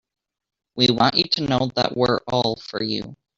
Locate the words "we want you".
0.75-1.25